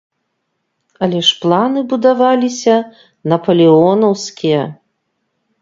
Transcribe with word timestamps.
Але 1.07 1.19
ж 1.27 1.35
планы 1.43 1.83
будаваліся 1.93 2.75
напалеонаўскія. 3.35 4.61